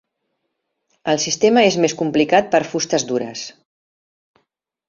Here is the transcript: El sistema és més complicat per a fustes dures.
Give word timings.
El 1.13 1.19
sistema 1.25 1.65
és 1.73 1.77
més 1.85 1.95
complicat 2.01 2.51
per 2.57 2.63
a 2.65 2.67
fustes 2.73 3.07
dures. 3.13 3.45